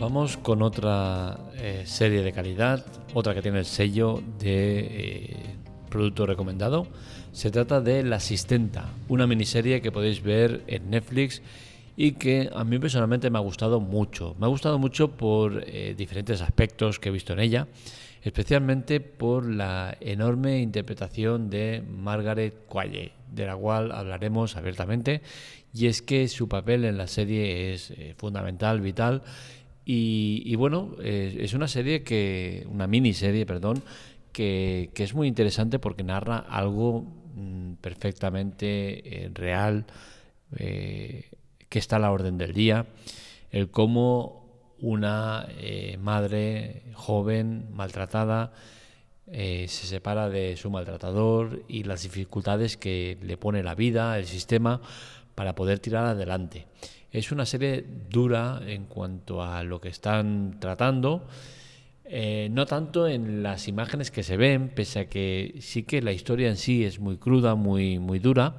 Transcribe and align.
Vamos 0.00 0.38
con 0.38 0.62
otra 0.62 1.38
eh, 1.56 1.82
serie 1.84 2.22
de 2.22 2.32
calidad, 2.32 2.86
otra 3.12 3.34
que 3.34 3.42
tiene 3.42 3.58
el 3.58 3.66
sello 3.66 4.22
de 4.38 4.78
eh, 4.78 5.36
producto 5.90 6.24
recomendado. 6.24 6.86
Se 7.32 7.50
trata 7.50 7.82
de 7.82 8.02
La 8.02 8.16
Asistenta, 8.16 8.88
una 9.10 9.26
miniserie 9.26 9.82
que 9.82 9.92
podéis 9.92 10.22
ver 10.22 10.62
en 10.68 10.88
Netflix 10.88 11.42
y 11.98 12.12
que 12.12 12.48
a 12.50 12.64
mí 12.64 12.78
personalmente 12.78 13.28
me 13.28 13.36
ha 13.36 13.42
gustado 13.42 13.78
mucho. 13.78 14.34
Me 14.40 14.46
ha 14.46 14.48
gustado 14.48 14.78
mucho 14.78 15.10
por 15.10 15.64
eh, 15.66 15.94
diferentes 15.94 16.40
aspectos 16.40 16.98
que 16.98 17.10
he 17.10 17.12
visto 17.12 17.34
en 17.34 17.40
ella, 17.40 17.68
especialmente 18.22 19.00
por 19.00 19.44
la 19.44 19.98
enorme 20.00 20.60
interpretación 20.60 21.50
de 21.50 21.82
Margaret 21.86 22.66
Qualley, 22.66 23.12
de 23.30 23.44
la 23.44 23.54
cual 23.54 23.92
hablaremos 23.92 24.56
abiertamente, 24.56 25.20
y 25.74 25.86
es 25.86 26.00
que 26.00 26.26
su 26.28 26.48
papel 26.48 26.86
en 26.86 26.96
la 26.96 27.06
serie 27.06 27.74
es 27.74 27.90
eh, 27.90 28.14
fundamental, 28.16 28.80
vital, 28.80 29.22
y, 29.92 30.54
bueno, 30.56 30.94
eh, 31.02 31.38
es 31.40 31.54
una 31.54 31.68
serie 31.68 32.02
que, 32.02 32.66
una 32.70 32.86
miniserie, 32.86 33.46
perdón, 33.46 33.82
que, 34.32 34.90
que 34.94 35.02
es 35.02 35.14
muy 35.14 35.26
interesante 35.26 35.78
porque 35.78 36.04
narra 36.04 36.38
algo 36.38 37.02
mm, 37.34 37.74
perfectamente 37.80 39.30
real, 39.34 39.86
que 40.50 41.78
está 41.78 41.96
a 41.96 41.98
la 42.00 42.10
orden 42.10 42.38
del 42.38 42.52
día, 42.52 42.86
el 43.52 43.70
cómo 43.70 44.40
una 44.80 45.46
eh, 45.58 45.98
madre 46.00 46.82
joven, 46.94 47.68
maltratada, 47.72 48.52
eh, 49.26 49.66
se 49.68 49.86
separa 49.86 50.28
de 50.28 50.56
su 50.56 50.70
maltratador 50.70 51.62
y 51.68 51.84
las 51.84 52.02
dificultades 52.02 52.76
que 52.76 53.18
le 53.22 53.36
pone 53.36 53.62
la 53.62 53.74
vida, 53.74 54.18
el 54.18 54.26
sistema, 54.26 54.80
para 55.34 55.54
poder 55.54 55.78
tirar 55.78 56.06
adelante. 56.06 56.66
Es 57.12 57.32
una 57.32 57.44
serie 57.44 57.84
dura 58.08 58.60
en 58.64 58.84
cuanto 58.84 59.42
a 59.42 59.64
lo 59.64 59.80
que 59.80 59.88
están 59.88 60.58
tratando, 60.60 61.26
eh, 62.04 62.48
no 62.52 62.66
tanto 62.66 63.08
en 63.08 63.42
las 63.42 63.66
imágenes 63.66 64.10
que 64.10 64.22
se 64.22 64.36
ven, 64.36 64.68
pese 64.68 65.00
a 65.00 65.08
que 65.08 65.56
sí 65.60 65.82
que 65.82 66.02
la 66.02 66.12
historia 66.12 66.48
en 66.48 66.56
sí 66.56 66.84
es 66.84 67.00
muy 67.00 67.16
cruda, 67.16 67.56
muy, 67.56 67.98
muy 67.98 68.20
dura. 68.20 68.54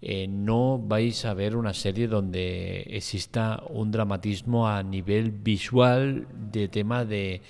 Eh, 0.00 0.28
no 0.28 0.78
vais 0.78 1.24
a 1.24 1.34
ver 1.34 1.56
una 1.56 1.74
serie 1.74 2.08
donde 2.08 2.82
exista 2.90 3.62
un 3.70 3.90
dramatismo 3.90 4.68
a 4.68 4.82
nivel 4.82 5.30
visual 5.30 6.28
de 6.52 6.68
tema 6.68 7.04
de, 7.04 7.40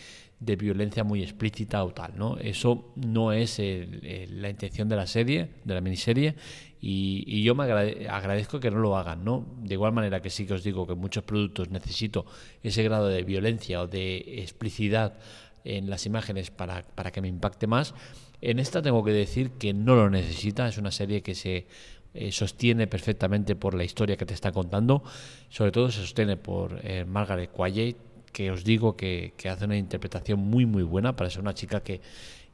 violencia 0.40 1.04
muy 1.04 1.22
explícita 1.22 1.84
o 1.84 1.92
tal, 1.92 2.12
¿no? 2.16 2.36
Eso 2.38 2.92
no 2.96 3.32
es 3.32 3.58
la 3.60 4.48
intención 4.48 4.88
de 4.88 4.96
la 4.96 5.06
serie, 5.06 5.48
de 5.64 5.74
la 5.74 5.80
miniserie, 5.80 6.34
y, 6.80 7.42
yo 7.42 7.54
me 7.54 7.64
agradezco 7.64 8.60
que 8.60 8.70
no 8.70 8.78
lo 8.78 8.96
hagan, 8.96 9.24
¿no? 9.24 9.46
De 9.62 9.74
igual 9.74 9.92
manera 9.92 10.22
que 10.22 10.30
sí 10.30 10.46
que 10.46 10.54
os 10.54 10.62
digo 10.62 10.86
que 10.86 10.94
muchos 10.94 11.24
productos 11.24 11.70
necesito 11.70 12.24
ese 12.62 12.82
grado 12.82 13.08
de 13.08 13.22
violencia 13.24 13.82
o 13.82 13.88
de 13.88 14.18
explicidad 14.42 15.18
en 15.64 15.90
las 15.90 16.06
imágenes 16.06 16.50
para, 16.50 16.82
para 16.82 17.10
que 17.10 17.20
me 17.20 17.28
impacte 17.28 17.66
más. 17.66 17.94
En 18.40 18.60
esta 18.60 18.80
tengo 18.80 19.02
que 19.02 19.10
decir 19.10 19.50
que 19.52 19.72
no 19.74 19.96
lo 19.96 20.08
necesita, 20.08 20.68
es 20.68 20.78
una 20.78 20.92
serie 20.92 21.22
que 21.22 21.34
se 21.34 21.66
eh, 22.14 22.32
sostiene 22.32 22.86
perfectamente 22.86 23.56
por 23.56 23.74
la 23.74 23.84
historia 23.84 24.16
que 24.16 24.24
te 24.24 24.34
está 24.34 24.52
contando, 24.52 25.02
sobre 25.50 25.72
todo 25.72 25.90
se 25.90 26.00
sostiene 26.00 26.36
por 26.36 26.80
eh, 26.82 27.04
Margaret 27.04 27.50
Qualley, 27.50 27.96
que 28.32 28.50
os 28.50 28.64
digo 28.64 28.96
que, 28.96 29.32
hace 29.50 29.64
una 29.64 29.76
interpretación 29.76 30.40
muy 30.40 30.66
muy 30.66 30.82
buena 30.82 31.16
para 31.16 31.30
ser 31.30 31.40
una 31.40 31.54
chica 31.54 31.80
que 31.80 32.00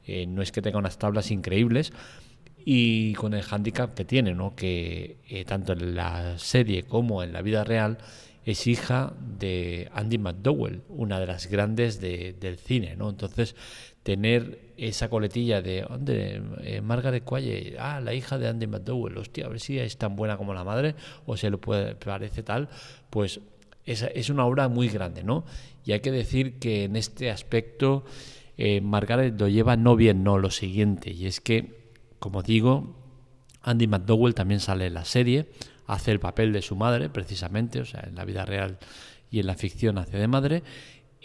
eh, 0.05 0.25
no 0.27 0.41
es 0.41 0.51
que 0.51 0.61
tenga 0.61 0.77
unas 0.77 0.97
tablas 0.97 1.31
increíbles 1.31 1.91
y 2.63 3.13
con 3.13 3.33
el 3.33 3.43
handicap 3.49 3.93
que 3.93 4.05
tiene, 4.05 4.33
¿no? 4.33 4.55
que 4.55 5.17
tanto 5.47 5.73
en 5.73 5.95
la 5.95 6.37
serie 6.39 6.83
como 6.83 7.21
en 7.21 7.31
la 7.31 7.43
vida 7.43 7.63
real 7.63 7.99
es 8.45 8.67
hija 8.67 9.13
de 9.19 9.89
Andy 9.93 10.19
McDowell, 10.19 10.83
una 10.89 11.19
de 11.19 11.25
las 11.25 11.47
grandes 11.47 11.99
del 11.99 12.57
cine, 12.57 12.95
¿no? 12.95 13.09
Entonces, 13.09 13.55
tener 14.03 14.59
esa 14.77 15.09
coletilla 15.09 15.63
de, 15.63 15.81
¿dónde? 15.81 16.41
Eh, 16.61 16.81
Margaret 16.81 17.23
Qualley, 17.23 17.75
ah, 17.79 17.99
la 18.01 18.13
hija 18.13 18.37
de 18.37 18.47
Andy 18.47 18.67
McDowell, 18.67 19.17
hostia, 19.17 19.47
a 19.47 19.49
ver 19.49 19.59
si 19.59 19.79
es 19.79 19.97
tan 19.97 20.15
buena 20.15 20.37
como 20.37 20.53
la 20.53 20.63
madre 20.63 20.93
o 21.25 21.35
se 21.35 21.49
le 21.49 21.57
puede, 21.57 21.95
parece 21.95 22.43
tal, 22.43 22.69
pues 23.09 23.41
es, 23.85 24.03
es 24.03 24.29
una 24.29 24.45
obra 24.45 24.67
muy 24.67 24.89
grande, 24.89 25.23
¿no? 25.23 25.45
Y 25.83 25.91
hay 25.91 25.99
que 25.99 26.11
decir 26.11 26.59
que 26.59 26.85
en 26.85 26.95
este 26.95 27.29
aspecto 27.29 28.03
eh, 28.57 28.81
Margaret 28.81 29.39
lo 29.39 29.47
lleva 29.47 29.75
no 29.75 29.95
bien, 29.95 30.23
no, 30.23 30.37
lo 30.37 30.49
siguiente, 30.49 31.11
y 31.11 31.25
es 31.25 31.41
que, 31.41 31.91
como 32.19 32.41
digo, 32.41 32.95
Andy 33.61 33.87
McDowell 33.87 34.33
también 34.33 34.59
sale 34.59 34.85
en 34.87 34.93
la 34.93 35.05
serie, 35.05 35.47
hace 35.87 36.11
el 36.11 36.19
papel 36.19 36.53
de 36.53 36.61
su 36.61 36.75
madre, 36.75 37.09
precisamente, 37.09 37.81
o 37.81 37.85
sea, 37.85 38.03
en 38.07 38.15
la 38.15 38.25
vida 38.25 38.45
real 38.45 38.77
y 39.29 39.39
en 39.39 39.47
la 39.47 39.55
ficción 39.55 39.97
hace 39.97 40.17
de 40.17 40.27
madre. 40.27 40.63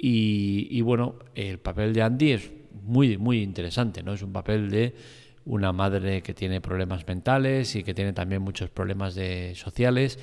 Y, 0.02 0.80
bueno, 0.80 1.16
el 1.34 1.58
papel 1.58 1.92
de 1.92 2.02
Andy 2.02 2.32
es 2.32 2.50
muy, 2.82 3.18
muy 3.18 3.42
interesante, 3.42 4.02
¿no? 4.02 4.14
Es 4.14 4.22
un 4.22 4.32
papel 4.32 4.70
de 4.70 4.94
una 5.44 5.72
madre 5.72 6.22
que 6.22 6.32
tiene 6.32 6.62
problemas 6.62 7.06
mentales 7.06 7.76
y 7.76 7.82
que 7.82 7.92
tiene 7.92 8.14
también 8.14 8.40
muchos 8.40 8.70
problemas 8.70 9.14
de, 9.14 9.54
sociales. 9.56 10.18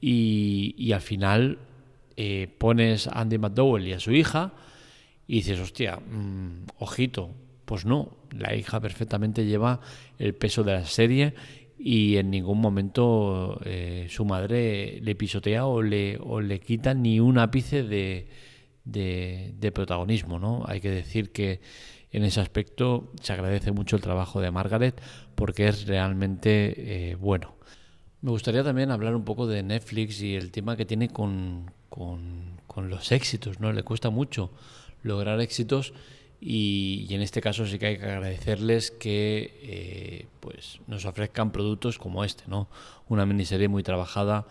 Y, 0.00 0.90
al 0.92 1.00
final 1.00 1.58
eh, 2.16 2.54
pones 2.58 3.06
a 3.06 3.20
Andy 3.20 3.38
McDowell 3.38 3.86
y 3.86 3.92
a 3.92 4.00
su 4.00 4.12
hija 4.12 4.52
y 5.26 5.36
dices, 5.36 5.60
hostia, 5.60 5.96
mm, 5.96 6.66
ojito, 6.78 7.30
pues 7.64 7.84
no, 7.84 8.16
la 8.36 8.54
hija 8.54 8.80
perfectamente 8.80 9.46
lleva 9.46 9.80
el 10.18 10.34
peso 10.34 10.62
de 10.62 10.72
la 10.72 10.84
serie 10.84 11.34
y 11.78 12.16
en 12.16 12.30
ningún 12.30 12.60
momento 12.60 13.60
eh, 13.64 14.06
su 14.08 14.24
madre 14.24 15.00
le 15.02 15.14
pisotea 15.14 15.66
o 15.66 15.82
le, 15.82 16.18
o 16.20 16.40
le 16.40 16.60
quita 16.60 16.94
ni 16.94 17.18
un 17.18 17.38
ápice 17.38 17.82
de, 17.82 18.28
de, 18.84 19.72
protagonismo. 19.72 20.38
¿no? 20.38 20.64
Hay 20.66 20.80
que 20.80 20.90
decir 20.90 21.32
que 21.32 21.60
en 22.10 22.24
ese 22.24 22.40
aspecto 22.40 23.12
se 23.20 23.32
agradece 23.32 23.72
mucho 23.72 23.96
el 23.96 24.02
trabajo 24.02 24.40
de 24.40 24.50
Margaret 24.50 25.00
porque 25.34 25.68
es 25.68 25.86
realmente 25.86 27.10
eh, 27.10 27.14
bueno. 27.16 27.56
Me 28.20 28.30
gustaría 28.30 28.62
también 28.62 28.90
hablar 28.90 29.16
un 29.16 29.24
poco 29.24 29.46
de 29.46 29.62
Netflix 29.62 30.22
y 30.22 30.36
el 30.36 30.52
tema 30.52 30.76
que 30.76 30.84
tiene 30.84 31.08
con, 31.08 31.72
con, 31.92 32.58
con 32.66 32.88
los 32.88 33.12
éxitos. 33.12 33.60
¿no? 33.60 33.70
Le 33.70 33.82
cuesta 33.82 34.08
mucho 34.08 34.50
lograr 35.02 35.40
éxitos 35.42 35.92
y, 36.40 37.06
en 37.10 37.20
este 37.20 37.42
caso 37.42 37.66
sí 37.66 37.78
que 37.78 37.86
hay 37.86 37.98
que 37.98 38.04
agradecerles 38.04 38.90
que 38.90 39.60
eh, 39.62 40.26
pues 40.40 40.80
nos 40.86 41.04
ofrezcan 41.04 41.52
productos 41.52 41.98
como 41.98 42.24
este, 42.24 42.44
¿no? 42.48 42.66
Una 43.08 43.26
miniserie 43.26 43.68
muy 43.68 43.82
trabajada 43.82 44.46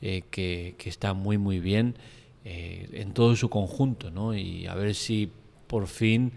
eh, 0.00 0.22
que, 0.30 0.76
está 0.84 1.12
muy 1.12 1.36
muy 1.36 1.58
bien 1.58 1.96
eh, 2.44 2.88
en 2.92 3.12
todo 3.12 3.34
su 3.36 3.50
conjunto, 3.50 4.10
¿no? 4.10 4.34
Y 4.34 4.66
a 4.66 4.74
ver 4.74 4.94
si 4.94 5.30
por 5.66 5.86
fin 5.86 6.32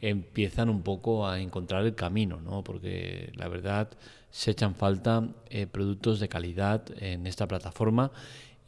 empiezan 0.00 0.70
un 0.70 0.82
poco 0.82 1.26
a 1.26 1.40
encontrar 1.40 1.84
el 1.84 1.94
camino, 1.94 2.40
¿no? 2.40 2.62
Porque 2.62 3.32
la 3.34 3.48
verdad 3.48 3.90
se 4.30 4.52
echan 4.52 4.74
falta 4.74 5.28
productos 5.72 6.20
de 6.20 6.28
calidad 6.28 6.82
en 7.02 7.26
esta 7.26 7.48
plataforma 7.48 8.12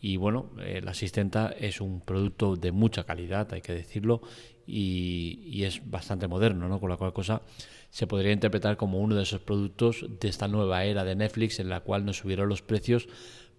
y 0.01 0.17
bueno, 0.17 0.51
la 0.57 0.93
asistenta 0.93 1.55
es 1.59 1.81
un 1.81 2.01
producto 2.01 2.57
de 2.57 2.73
mucha 2.73 3.05
calidad, 3.05 3.53
hay 3.53 3.63
que 3.63 3.73
decirlo, 3.73 4.23
y, 4.69 5.65
es 5.65 5.91
bastante 5.91 6.29
moderno, 6.29 6.69
¿no? 6.69 6.79
Con 6.79 6.91
la 6.91 6.97
cual 6.97 7.13
cosa 7.13 7.43
se 7.91 8.07
podría 8.07 8.33
interpretar 8.33 8.77
como 8.77 9.01
uno 9.01 9.15
de 9.15 9.23
esos 9.23 9.41
productos 9.41 10.05
de 10.21 10.29
esta 10.29 10.47
nueva 10.47 10.85
era 10.85 11.05
de 11.05 11.17
Netflix 11.17 11.59
en 11.59 11.71
la 11.71 11.81
cual 11.81 12.05
nos 12.05 12.19
subieron 12.19 12.49
los 12.49 12.61
precios 12.61 13.09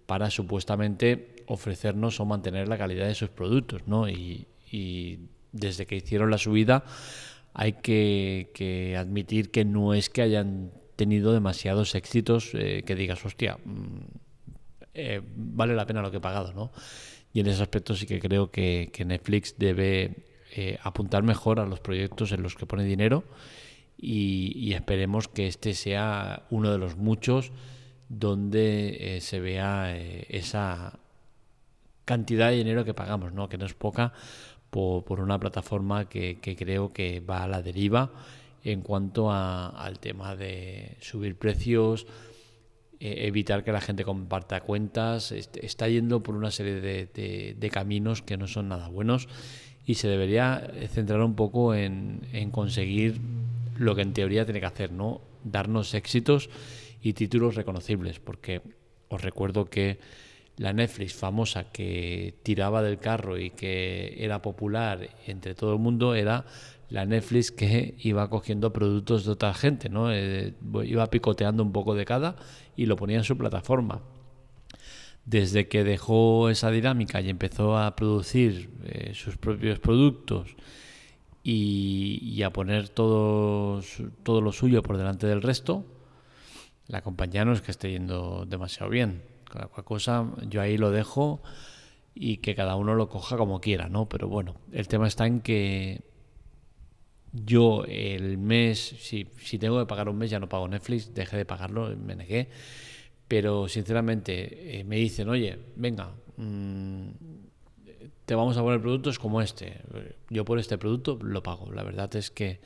para 0.06 0.30
supuestamente 0.30 1.44
ofrecernos 1.46 2.20
o 2.20 2.24
mantener 2.26 2.68
la 2.68 2.78
calidad 2.78 3.06
de 3.06 3.14
sus 3.14 3.28
productos, 3.28 3.82
¿no? 3.86 4.08
Y, 4.08 4.46
desde 5.52 5.84
que 5.84 5.96
hicieron 5.96 6.30
la 6.30 6.38
subida 6.38 6.84
hay 7.54 7.72
que, 7.72 8.94
admitir 8.96 9.50
que 9.50 9.64
no 9.64 9.94
es 9.94 10.08
que 10.08 10.22
hayan 10.22 10.70
tenido 10.94 11.32
demasiados 11.32 11.96
éxitos 11.96 12.50
eh, 12.54 12.84
que 12.86 12.94
digas, 12.94 13.24
hostia, 13.24 13.58
mm, 13.64 13.99
eh, 14.94 15.20
vale 15.36 15.74
la 15.74 15.86
pena 15.86 16.02
lo 16.02 16.10
que 16.10 16.18
he 16.18 16.20
pagado, 16.20 16.52
¿no? 16.52 16.72
Y 17.32 17.40
en 17.40 17.46
ese 17.46 17.62
aspecto 17.62 17.94
sí 17.94 18.06
que 18.06 18.18
creo 18.18 18.50
que 18.50 18.90
Netflix 19.06 19.56
debe 19.56 20.30
eh, 20.52 20.78
apuntar 20.82 21.22
mejor 21.22 21.60
a 21.60 21.66
los 21.66 21.78
proyectos 21.78 22.32
en 22.32 22.42
los 22.42 22.56
que 22.56 22.66
pone 22.66 22.82
dinero 22.82 23.22
y, 23.96 24.72
esperemos 24.72 25.28
que 25.28 25.46
este 25.46 25.74
sea 25.74 26.42
uno 26.50 26.72
de 26.72 26.78
los 26.78 26.96
muchos 26.96 27.52
donde 28.08 29.16
eh, 29.16 29.20
se 29.20 29.38
vea 29.38 29.96
esa 29.96 30.98
cantidad 32.04 32.50
de 32.50 32.56
dinero 32.56 32.84
que 32.84 32.94
pagamos, 32.94 33.32
¿no? 33.32 33.48
que 33.48 33.58
no 33.58 33.66
es 33.66 33.74
poca 33.74 34.12
por, 34.70 35.20
una 35.20 35.38
plataforma 35.38 36.08
que, 36.08 36.40
creo 36.40 36.92
que 36.92 37.20
va 37.20 37.44
a 37.44 37.48
la 37.48 37.62
deriva 37.62 38.10
en 38.64 38.80
cuanto 38.80 39.30
al 39.30 40.00
tema 40.00 40.34
de 40.34 40.96
subir 41.00 41.36
precios, 41.36 42.08
evitar 43.00 43.64
que 43.64 43.72
la 43.72 43.80
gente 43.80 44.04
comparta 44.04 44.60
cuentas, 44.60 45.32
está 45.32 45.88
yendo 45.88 46.22
por 46.22 46.36
una 46.36 46.50
serie 46.50 46.80
de, 46.80 47.70
caminos 47.72 48.20
que 48.20 48.36
no 48.36 48.46
son 48.46 48.68
nada 48.68 48.88
buenos 48.88 49.28
y 49.86 49.94
se 49.94 50.06
debería 50.06 50.70
centrar 50.88 51.20
un 51.22 51.34
poco 51.34 51.74
en, 51.74 52.20
conseguir 52.52 53.18
lo 53.76 53.94
que 53.94 54.02
en 54.02 54.12
teoría 54.12 54.44
tiene 54.44 54.60
que 54.60 54.66
hacer, 54.66 54.92
¿no? 54.92 55.22
Darnos 55.42 55.94
éxitos 55.94 56.50
y 57.02 57.14
títulos 57.14 57.54
reconocibles, 57.54 58.20
porque 58.20 58.60
os 59.08 59.22
recuerdo 59.22 59.64
que 59.64 59.98
la 60.58 60.74
Netflix 60.74 61.14
famosa 61.14 61.72
que 61.72 62.34
tiraba 62.42 62.82
del 62.82 62.98
carro 62.98 63.38
y 63.38 63.48
que 63.48 64.16
era 64.18 64.42
popular 64.42 65.08
entre 65.26 65.54
todo 65.54 65.72
el 65.72 65.78
mundo 65.78 66.14
era 66.14 66.44
la 66.90 67.06
Netflix 67.06 67.52
que 67.52 67.94
iba 67.98 68.28
cogiendo 68.28 68.72
productos 68.72 69.24
de 69.24 69.32
otra 69.32 69.54
gente, 69.54 69.88
¿no? 69.88 70.12
Eh, 70.12 70.54
iba 70.84 71.06
picoteando 71.06 71.62
un 71.62 71.72
poco 71.72 71.94
de 71.94 72.04
cada 72.04 72.36
y 72.76 72.86
lo 72.86 72.96
ponía 72.96 73.18
en 73.18 73.24
su 73.24 73.38
plataforma. 73.38 74.02
Desde 75.24 75.68
que 75.68 75.84
dejó 75.84 76.50
esa 76.50 76.70
dinámica 76.70 77.20
y 77.20 77.30
empezó 77.30 77.78
a 77.78 77.94
producir 77.94 78.70
eh, 78.84 79.12
sus 79.14 79.36
propios 79.36 79.78
productos 79.78 80.56
y, 81.44 82.42
a 82.42 82.50
poner 82.50 82.88
todo, 82.88 83.82
todo 84.24 84.40
lo 84.40 84.52
suyo 84.52 84.82
por 84.82 84.96
delante 84.96 85.26
del 85.26 85.42
resto, 85.42 85.84
la 86.88 87.02
compañía 87.02 87.44
no 87.44 87.52
es 87.52 87.62
que 87.62 87.70
esté 87.70 87.92
yendo 87.92 88.44
demasiado 88.46 88.90
bien. 88.90 89.22
Cualquier 89.50 89.84
cosa, 89.84 90.26
yo 90.48 90.60
ahí 90.60 90.76
lo 90.76 90.90
dejo 90.90 91.40
y 92.14 92.38
que 92.38 92.56
cada 92.56 92.74
uno 92.74 92.94
lo 92.94 93.08
coja 93.08 93.36
como 93.36 93.60
quiera, 93.60 93.88
¿no? 93.88 94.08
Pero 94.08 94.28
bueno, 94.28 94.56
el 94.72 94.88
tema 94.88 95.06
está 95.06 95.26
en 95.26 95.40
que 95.40 96.09
yo 97.32 97.84
el 97.86 98.38
mes, 98.38 98.78
si, 98.78 99.28
si 99.42 99.58
tengo 99.58 99.78
que 99.78 99.86
pagar 99.86 100.08
un 100.08 100.18
mes, 100.18 100.30
ya 100.30 100.40
no 100.40 100.48
pago 100.48 100.68
Netflix, 100.68 101.14
dejé 101.14 101.36
de 101.36 101.44
pagarlo, 101.44 101.96
me 101.96 102.16
negué. 102.16 102.48
Pero 103.28 103.68
sinceramente 103.68 104.80
eh, 104.80 104.84
me 104.84 104.96
dicen, 104.96 105.28
oye, 105.28 105.58
venga, 105.76 106.12
mm, 106.36 107.08
te 108.26 108.34
vamos 108.34 108.56
a 108.56 108.62
poner 108.62 108.80
productos 108.80 109.18
como 109.18 109.40
este. 109.40 109.80
Yo 110.28 110.44
por 110.44 110.58
este 110.58 110.78
producto 110.78 111.18
lo 111.22 111.42
pago. 111.42 111.70
La 111.72 111.82
verdad 111.82 112.14
es 112.16 112.30
que 112.30 112.60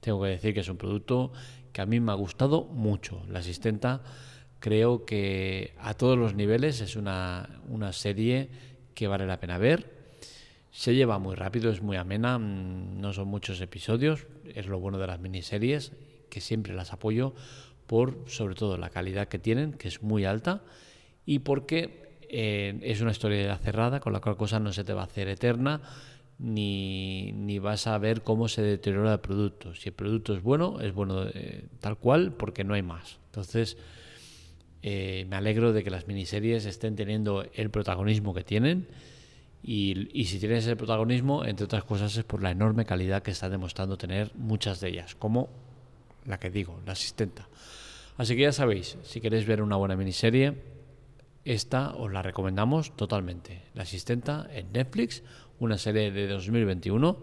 tengo 0.00 0.22
que 0.22 0.28
decir 0.28 0.54
que 0.54 0.60
es 0.60 0.68
un 0.68 0.76
producto 0.76 1.32
que 1.72 1.80
a 1.80 1.86
mí 1.86 2.00
me 2.00 2.12
ha 2.12 2.16
gustado 2.16 2.64
mucho. 2.64 3.22
La 3.28 3.38
asistenta 3.38 4.02
Creo 4.60 5.06
que 5.06 5.72
a 5.78 5.94
todos 5.94 6.18
los 6.18 6.34
niveles 6.34 6.82
es 6.82 6.94
una, 6.94 7.48
serie 7.92 8.50
que 8.94 9.08
vale 9.08 9.26
la 9.26 9.40
pena 9.40 9.56
ver. 9.56 9.99
Se 10.70 10.94
lleva 10.94 11.18
muy 11.18 11.34
rápido, 11.34 11.70
es 11.70 11.82
muy 11.82 11.96
amena, 11.96 12.38
mm, 12.38 13.00
no 13.00 13.12
son 13.12 13.28
muchos 13.28 13.60
episodios, 13.60 14.26
es 14.54 14.66
lo 14.66 14.78
bueno 14.78 14.98
de 14.98 15.06
las 15.06 15.20
miniseries, 15.20 15.92
que 16.28 16.40
siempre 16.40 16.74
las 16.74 16.92
apoyo 16.92 17.34
por 17.86 18.24
sobre 18.26 18.54
todo 18.54 18.76
la 18.76 18.90
calidad 18.90 19.28
que 19.28 19.38
tienen, 19.38 19.72
que 19.72 19.88
es 19.88 20.02
muy 20.02 20.24
alta, 20.24 20.62
y 21.26 21.40
porque 21.40 22.10
eh, 22.28 22.78
es 22.82 23.00
una 23.00 23.10
historia 23.10 23.56
cerrada, 23.58 23.98
con 23.98 24.12
la 24.12 24.20
cual 24.20 24.36
cosa 24.36 24.60
no 24.60 24.72
se 24.72 24.84
te 24.84 24.92
va 24.92 25.02
a 25.02 25.06
hacer 25.06 25.28
eterna, 25.28 25.80
ni, 26.38 27.32
ni, 27.32 27.58
vas 27.58 27.86
a 27.86 27.98
ver 27.98 28.22
cómo 28.22 28.48
se 28.48 28.62
deteriora 28.62 29.14
el 29.14 29.20
producto. 29.20 29.74
Si 29.74 29.88
el 29.90 29.94
producto 29.94 30.34
es 30.34 30.42
bueno, 30.42 30.80
es 30.80 30.94
bueno 30.94 31.26
eh, 31.26 31.66
tal 31.80 31.98
cual, 31.98 32.32
porque 32.32 32.64
no 32.64 32.74
hay 32.74 32.82
más. 32.82 33.18
Entonces, 33.26 33.76
eh, 34.82 35.26
me 35.28 35.36
alegro 35.36 35.72
de 35.72 35.84
que 35.84 35.90
las 35.90 36.06
miniseries 36.06 36.64
estén 36.64 36.96
teniendo 36.96 37.44
el 37.54 37.70
protagonismo 37.70 38.32
que 38.32 38.44
tienen. 38.44 38.86
Y, 39.62 40.24
si 40.24 40.38
tienen 40.38 40.58
ese 40.58 40.74
protagonismo, 40.74 41.44
entre 41.44 41.64
otras 41.64 41.84
cosas, 41.84 42.16
es 42.16 42.24
por 42.24 42.42
la 42.42 42.50
enorme 42.50 42.86
calidad 42.86 43.22
que 43.22 43.30
están 43.30 43.50
demostrando 43.50 43.98
tener 43.98 44.32
muchas 44.34 44.80
de 44.80 44.88
ellas, 44.88 45.14
como 45.14 45.50
la 46.24 46.38
que 46.38 46.50
digo, 46.50 46.80
la 46.86 46.92
asistenta. 46.92 47.48
Así 48.16 48.36
que 48.36 48.42
ya 48.42 48.52
sabéis, 48.52 48.96
si 49.02 49.20
queréis 49.20 49.46
ver 49.46 49.62
una 49.62 49.76
buena 49.76 49.96
miniserie, 49.96 50.54
esta 51.44 51.94
os 51.94 52.12
la 52.12 52.22
recomendamos 52.22 52.96
totalmente. 52.96 53.62
La 53.74 53.82
asistenta 53.82 54.48
en 54.52 54.72
Netflix, 54.72 55.22
una 55.58 55.78
serie 55.78 56.10
de 56.10 56.26
2021 56.26 57.22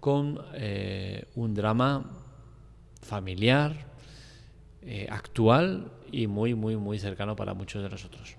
con 0.00 0.40
eh, 0.54 1.26
un 1.34 1.54
drama 1.54 2.10
familiar, 3.02 3.86
eh, 4.82 5.08
actual 5.10 5.90
y 6.12 6.28
muy, 6.28 6.54
muy, 6.54 6.76
muy 6.76 7.00
cercano 7.00 7.34
para 7.34 7.54
muchos 7.54 7.82
de 7.82 7.88
nosotros. 7.88 8.36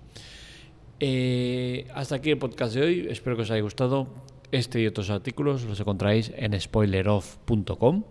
Eh, 1.00 1.86
hasta 1.94 2.16
aquí 2.16 2.30
el 2.30 2.38
podcast 2.38 2.74
de 2.74 2.82
hoy. 2.82 3.06
Espero 3.10 3.36
que 3.36 3.42
os 3.42 3.50
haya 3.50 3.62
gustado. 3.62 4.08
Este 4.50 4.80
y 4.80 4.86
otros 4.86 5.10
artículos 5.10 5.64
los 5.64 5.78
encontráis 5.78 6.32
en 6.36 6.58
spoileroff.com. 6.58 8.04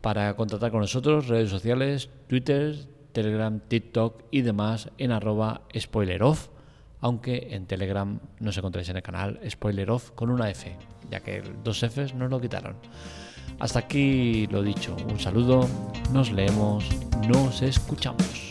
Para 0.00 0.34
contactar 0.34 0.70
con 0.70 0.80
nosotros, 0.80 1.28
redes 1.28 1.50
sociales, 1.50 2.08
Twitter, 2.26 2.74
Telegram, 3.12 3.60
TikTok 3.60 4.24
y 4.30 4.40
demás 4.42 4.88
en 4.96 5.12
arroba 5.12 5.62
spoileroff, 5.78 6.48
aunque 7.00 7.48
en 7.50 7.66
Telegram 7.66 8.18
nos 8.38 8.56
encontráis 8.56 8.88
en 8.88 8.96
el 8.96 9.02
canal 9.02 9.40
spoileroff 9.48 10.12
con 10.12 10.30
una 10.30 10.48
F, 10.50 10.74
ya 11.10 11.20
que 11.20 11.42
dos 11.62 11.80
Fs 11.80 12.14
nos 12.14 12.30
lo 12.30 12.40
quitaron. 12.40 12.76
Hasta 13.58 13.80
aquí 13.80 14.46
lo 14.46 14.62
dicho, 14.62 14.96
un 15.10 15.18
saludo, 15.18 15.68
nos 16.12 16.32
leemos, 16.32 16.88
nos 17.28 17.60
escuchamos. 17.60 18.49